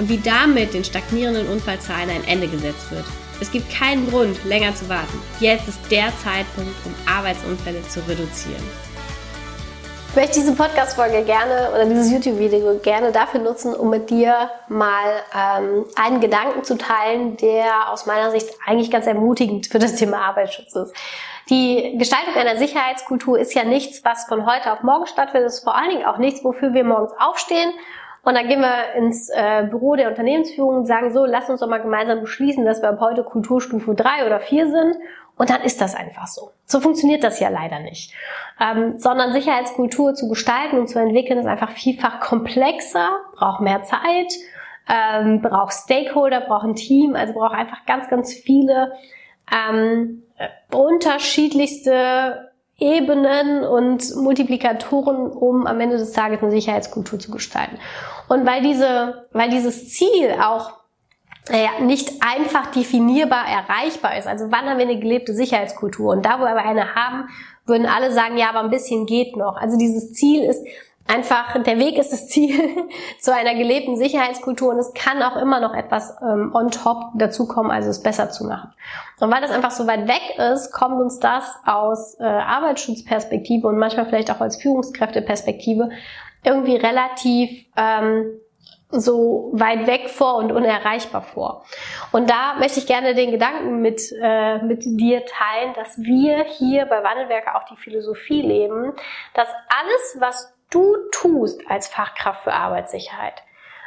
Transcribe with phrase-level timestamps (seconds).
[0.00, 3.04] und wie damit den stagnierenden Unfallzahlen ein Ende gesetzt wird.
[3.38, 5.22] Es gibt keinen Grund, länger zu warten.
[5.40, 8.62] Jetzt ist der Zeitpunkt, um Arbeitsunfälle zu reduzieren.
[10.08, 15.22] Ich möchte diese Podcast-Folge gerne oder dieses YouTube-Video gerne dafür nutzen, um mit dir mal
[15.32, 20.22] ähm, einen Gedanken zu teilen, der aus meiner Sicht eigentlich ganz ermutigend für das Thema
[20.22, 20.94] Arbeitsschutz ist.
[21.48, 25.48] Die Gestaltung einer Sicherheitskultur ist ja nichts, was von heute auf morgen stattfindet.
[25.48, 27.70] Es ist vor allen Dingen auch nichts, wofür wir morgens aufstehen
[28.22, 31.68] und dann gehen wir ins äh, Büro der Unternehmensführung und sagen so, lass uns doch
[31.68, 34.96] mal gemeinsam beschließen, dass wir ab heute Kulturstufe drei oder vier sind.
[35.36, 36.50] Und dann ist das einfach so.
[36.66, 38.12] So funktioniert das ja leider nicht.
[38.60, 44.34] Ähm, sondern Sicherheitskultur zu gestalten und zu entwickeln ist einfach vielfach komplexer, braucht mehr Zeit,
[44.86, 48.92] ähm, braucht Stakeholder, braucht ein Team, also braucht einfach ganz, ganz viele
[49.50, 50.24] ähm,
[50.70, 52.50] unterschiedlichste
[52.80, 57.78] Ebenen und Multiplikatoren, um am Ende des Tages eine Sicherheitskultur zu gestalten.
[58.30, 60.70] Und weil diese, weil dieses Ziel auch
[61.48, 64.28] äh, nicht einfach definierbar erreichbar ist.
[64.28, 66.12] Also wann haben wir eine gelebte Sicherheitskultur?
[66.12, 67.28] Und da, wo wir eine haben,
[67.66, 69.56] würden alle sagen, ja, aber ein bisschen geht noch.
[69.56, 70.64] Also dieses Ziel ist
[71.08, 72.56] einfach, der Weg ist das Ziel
[73.20, 77.72] zu einer gelebten Sicherheitskultur und es kann auch immer noch etwas ähm, on top dazukommen,
[77.72, 78.72] also es besser zu machen.
[79.18, 83.76] Und weil das einfach so weit weg ist, kommt uns das aus äh, Arbeitsschutzperspektive und
[83.76, 85.90] manchmal vielleicht auch als Führungskräfteperspektive
[86.44, 88.40] irgendwie relativ ähm,
[88.92, 91.64] so weit weg vor und unerreichbar vor.
[92.12, 96.86] Und da möchte ich gerne den Gedanken mit, äh, mit dir teilen, dass wir hier
[96.86, 98.92] bei Wandelwerke auch die Philosophie leben,
[99.34, 103.34] dass alles, was du tust als Fachkraft für Arbeitssicherheit,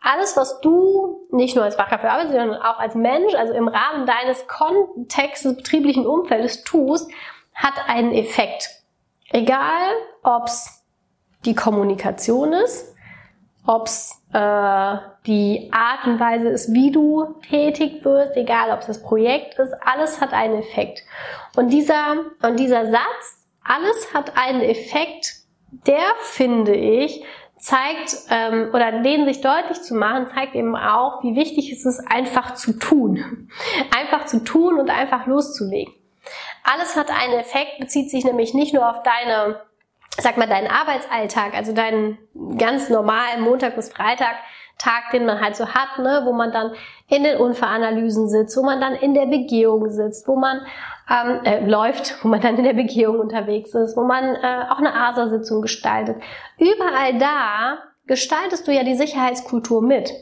[0.00, 3.68] alles, was du nicht nur als Fachkraft für Arbeitssicherheit, sondern auch als Mensch, also im
[3.68, 7.10] Rahmen deines Kontextes, betrieblichen Umfeldes tust,
[7.54, 8.68] hat einen Effekt.
[9.30, 9.92] Egal,
[10.22, 10.83] ob's
[11.44, 12.94] die Kommunikation ist,
[13.66, 14.96] ob's äh,
[15.26, 19.72] die Art und Weise ist, wie du tätig wirst, egal ob es das Projekt ist,
[19.84, 21.02] alles hat einen Effekt.
[21.56, 25.34] Und dieser, und dieser Satz, alles hat einen Effekt,
[25.86, 27.24] der finde ich,
[27.56, 32.00] zeigt ähm, oder den sich deutlich zu machen, zeigt eben auch, wie wichtig es ist,
[32.06, 33.48] einfach zu tun.
[33.96, 35.94] Einfach zu tun und einfach loszulegen.
[36.62, 39.60] Alles hat einen Effekt, bezieht sich nämlich nicht nur auf deine,
[40.18, 42.18] sag mal, deinen Arbeitsalltag, also deinen
[42.58, 44.36] ganz normalen Montag bis Freitag,
[44.78, 46.72] Tag, den man halt so hat, ne, wo man dann
[47.08, 50.66] in den Unfallanalysen sitzt, wo man dann in der Begehung sitzt, wo man
[51.08, 54.78] ähm, äh, läuft, wo man dann in der Begehung unterwegs ist, wo man äh, auch
[54.78, 56.16] eine ASA-Sitzung gestaltet.
[56.58, 60.12] Überall da gestaltest du ja die Sicherheitskultur mit.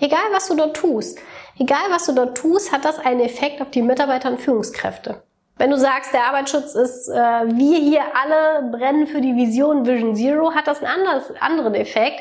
[0.00, 1.18] Egal, was du dort tust.
[1.58, 5.22] Egal, was du dort tust, hat das einen Effekt auf die Mitarbeiter und Führungskräfte.
[5.56, 10.16] Wenn du sagst, der Arbeitsschutz ist, äh, wir hier alle brennen für die Vision Vision
[10.16, 12.20] Zero, hat das einen anderes, anderen Effekt,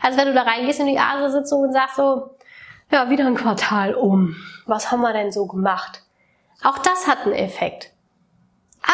[0.00, 2.30] als wenn du da reingehst in die ASA-Sitzung und sagst so,
[2.90, 4.36] ja, wieder ein Quartal um.
[4.66, 6.02] Was haben wir denn so gemacht?
[6.62, 7.90] Auch das hat einen Effekt.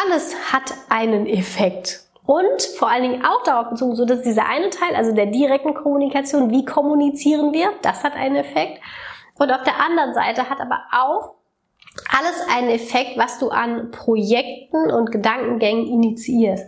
[0.03, 2.01] Alles hat einen Effekt.
[2.25, 5.73] Und vor allen Dingen auch darauf bezogen, so dass dieser eine Teil, also der direkten
[5.73, 8.81] Kommunikation, wie kommunizieren wir, das hat einen Effekt.
[9.37, 11.33] Und auf der anderen Seite hat aber auch
[12.09, 16.65] alles einen Effekt, was du an Projekten und Gedankengängen initiierst.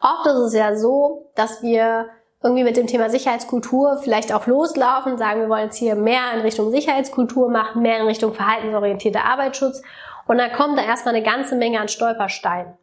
[0.00, 2.08] Oft ist es ja so, dass wir
[2.42, 6.40] irgendwie mit dem Thema Sicherheitskultur vielleicht auch loslaufen, sagen, wir wollen jetzt hier mehr in
[6.40, 9.82] Richtung Sicherheitskultur machen, mehr in Richtung verhaltensorientierter Arbeitsschutz
[10.26, 12.74] und dann kommt da erstmal eine ganze Menge an Stolpersteinen.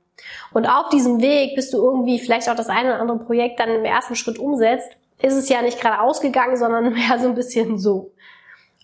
[0.53, 3.69] Und auf diesem Weg, bis du irgendwie vielleicht auch das eine oder andere Projekt dann
[3.69, 7.77] im ersten Schritt umsetzt, ist es ja nicht gerade ausgegangen, sondern mehr so ein bisschen
[7.77, 8.11] so.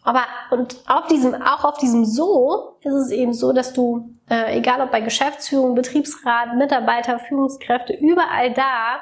[0.03, 4.57] Aber und auf diesem, auch auf diesem so ist es eben so, dass du, äh,
[4.57, 9.00] egal ob bei Geschäftsführung, Betriebsrat, Mitarbeiter, Führungskräfte, überall da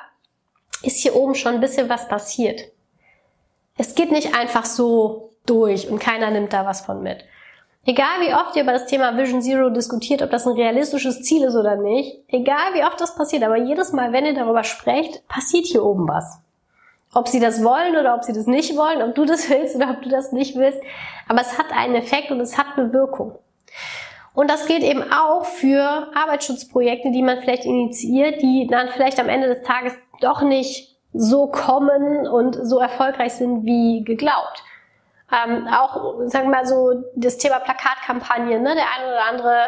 [0.84, 2.62] ist hier oben schon ein bisschen was passiert.
[3.78, 7.24] Es geht nicht einfach so durch und keiner nimmt da was von mit.
[7.84, 11.44] Egal wie oft ihr über das Thema Vision Zero diskutiert, ob das ein realistisches Ziel
[11.44, 15.28] ist oder nicht, egal wie oft das passiert, aber jedes Mal, wenn ihr darüber sprecht,
[15.28, 16.40] passiert hier oben was.
[17.14, 19.90] Ob sie das wollen oder ob sie das nicht wollen, ob du das willst oder
[19.92, 20.82] ob du das nicht willst,
[21.28, 23.38] aber es hat einen Effekt und es hat eine Wirkung.
[24.34, 29.28] Und das gilt eben auch für Arbeitsschutzprojekte, die man vielleicht initiiert, die dann vielleicht am
[29.28, 34.64] Ende des Tages doch nicht so kommen und so erfolgreich sind wie geglaubt.
[35.32, 38.76] Ähm, auch, sagen wir mal so, das Thema Plakatkampagne, ne?
[38.76, 39.68] Der eine oder andere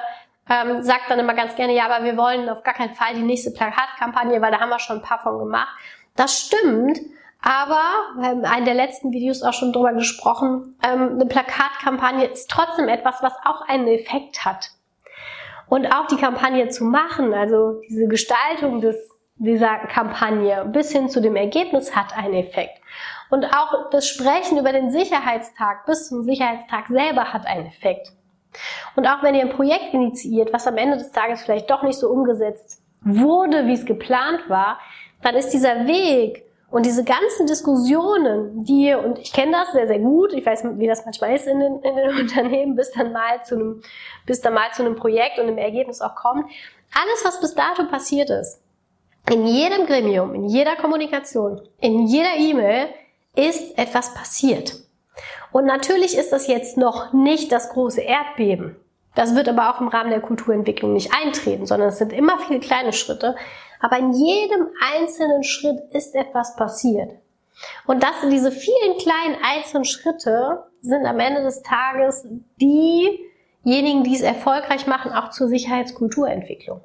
[0.49, 3.21] ähm, sagt dann immer ganz gerne, ja, aber wir wollen auf gar keinen Fall die
[3.21, 5.69] nächste Plakatkampagne, weil da haben wir schon ein paar von gemacht.
[6.15, 6.99] Das stimmt,
[7.43, 7.81] aber
[8.17, 12.49] wir haben in einem der letzten Videos auch schon drüber gesprochen, ähm, eine Plakatkampagne ist
[12.49, 14.71] trotzdem etwas, was auch einen Effekt hat.
[15.67, 21.19] Und auch die Kampagne zu machen, also diese Gestaltung des, dieser Kampagne bis hin zu
[21.19, 22.79] dem Ergebnis hat einen Effekt.
[23.29, 28.13] Und auch das Sprechen über den Sicherheitstag bis zum Sicherheitstag selber hat einen Effekt.
[28.95, 31.99] Und auch wenn ihr ein Projekt initiiert, was am Ende des Tages vielleicht doch nicht
[31.99, 34.79] so umgesetzt wurde, wie es geplant war,
[35.21, 39.99] dann ist dieser Weg und diese ganzen Diskussionen, die, und ich kenne das sehr, sehr
[39.99, 43.45] gut, ich weiß, wie das manchmal ist in den, in den Unternehmen, bis dann mal
[43.45, 43.83] zu einem,
[44.25, 46.45] bis dann mal zu einem Projekt und einem Ergebnis auch kommt.
[46.91, 48.59] Alles, was bis dato passiert ist,
[49.29, 52.87] in jedem Gremium, in jeder Kommunikation, in jeder E-Mail,
[53.35, 54.73] ist etwas passiert.
[55.51, 58.75] Und natürlich ist das jetzt noch nicht das große Erdbeben.
[59.13, 62.59] Das wird aber auch im Rahmen der Kulturentwicklung nicht eintreten, sondern es sind immer viele
[62.59, 63.35] kleine Schritte.
[63.83, 67.11] Aber in jedem einzelnen Schritt ist etwas passiert.
[67.85, 72.25] Und das, diese vielen kleinen einzelnen Schritte sind am Ende des Tages
[72.61, 76.79] diejenigen, die es erfolgreich machen, auch zur Sicherheitskulturentwicklung.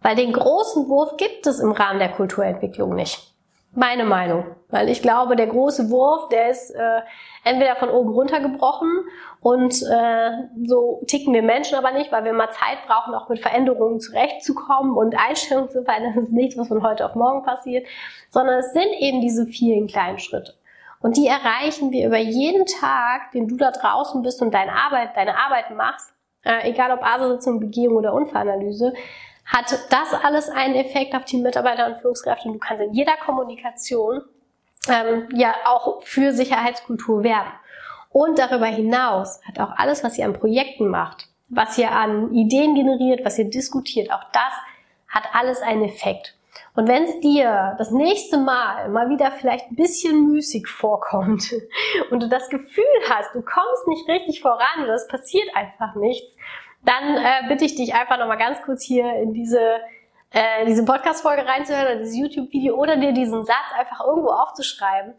[0.00, 3.31] Weil den großen Wurf gibt es im Rahmen der Kulturentwicklung nicht.
[3.74, 4.44] Meine Meinung.
[4.68, 7.00] Weil ich glaube, der große Wurf, der ist äh,
[7.44, 9.04] entweder von oben runtergebrochen
[9.40, 10.30] und äh,
[10.64, 14.96] so ticken wir Menschen aber nicht, weil wir mal Zeit brauchen, auch mit Veränderungen zurechtzukommen
[14.96, 16.12] und Einstellungen zu verändern.
[16.14, 17.86] Das ist nichts, was von heute auf morgen passiert,
[18.30, 20.54] sondern es sind eben diese vielen kleinen Schritte.
[21.00, 25.16] Und die erreichen wir über jeden Tag, den du da draußen bist und deine Arbeit,
[25.16, 26.14] deine Arbeit machst,
[26.44, 28.92] äh, egal ob ASO-Sitzung, Begehung oder Unfallanalyse,
[29.44, 32.48] hat das alles einen Effekt auf die Mitarbeiter und Führungskräfte.
[32.48, 34.22] Und du kannst in jeder Kommunikation
[34.88, 37.52] ähm, ja auch für Sicherheitskultur werben.
[38.10, 42.74] Und darüber hinaus hat auch alles, was ihr an Projekten macht, was ihr an Ideen
[42.74, 44.52] generiert, was ihr diskutiert, auch das
[45.08, 46.34] hat alles einen Effekt.
[46.74, 51.52] Und wenn es dir das nächste Mal mal wieder vielleicht ein bisschen müßig vorkommt
[52.10, 56.34] und du das Gefühl hast, du kommst nicht richtig voran oder es passiert einfach nichts,
[56.84, 59.60] dann äh, bitte ich dich einfach nochmal ganz kurz hier in diese,
[60.30, 65.14] äh, diese Podcast-Folge reinzuhören oder dieses YouTube-Video oder dir diesen Satz einfach irgendwo aufzuschreiben.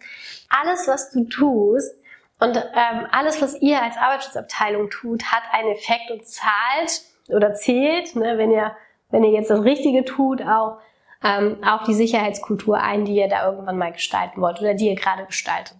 [0.50, 1.95] Alles, was du tust
[2.39, 8.16] und ähm, alles, was ihr als Arbeitsschutzabteilung tut, hat einen Effekt und zahlt oder zählt,
[8.16, 8.75] ne, wenn ihr
[9.13, 10.80] wenn ihr jetzt das Richtige tut, auch
[11.24, 14.95] ähm, auf die Sicherheitskultur ein, die ihr da irgendwann mal gestalten wollt oder die ihr
[14.95, 15.77] gerade gestaltet.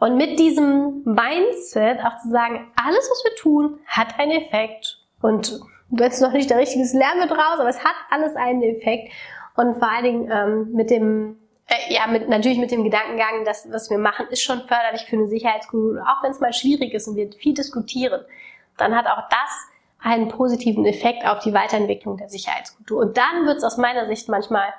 [0.00, 5.58] Und mit diesem Mindset auch zu sagen, alles, was wir tun, hat einen Effekt und
[5.88, 9.10] jetzt noch nicht der richtige Lärm mit raus, aber es hat alles einen Effekt.
[9.56, 13.66] Und vor allen Dingen ähm, mit dem, äh, ja, mit, natürlich mit dem Gedankengang, dass
[13.72, 16.02] was wir machen, ist schon förderlich für eine Sicherheitskultur.
[16.02, 18.20] Auch wenn es mal schwierig ist und wir viel diskutieren,
[18.76, 19.68] dann hat auch das
[19.98, 23.00] einen positiven Effekt auf die Weiterentwicklung der Sicherheitskultur.
[23.00, 24.74] Und dann wird es aus meiner Sicht manchmal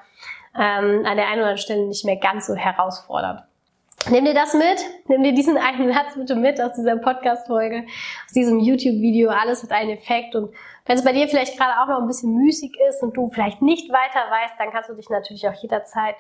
[0.54, 3.42] ähm, an der einen oder anderen Stelle nicht mehr ganz so herausfordernd.
[4.10, 7.86] Nimm dir das mit, nimm dir diesen einen Satz bitte mit aus dieser Podcast-Folge,
[8.26, 9.30] aus diesem YouTube-Video.
[9.30, 10.36] Alles hat einen Effekt.
[10.36, 10.54] Und
[10.86, 13.62] wenn es bei dir vielleicht gerade auch noch ein bisschen müßig ist und du vielleicht
[13.62, 16.16] nicht weiter weißt, dann kannst du dich natürlich auch jederzeit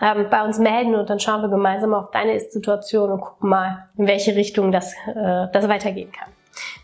[0.00, 3.88] ähm, bei uns melden und dann schauen wir gemeinsam auf deine Ist-Situation und gucken mal,
[3.98, 6.28] in welche Richtung das, äh, das weitergehen kann.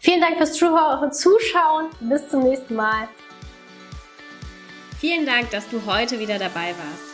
[0.00, 1.86] Vielen Dank fürs Zuschauen.
[2.00, 3.08] Bis zum nächsten Mal.
[4.98, 7.13] Vielen Dank, dass du heute wieder dabei warst.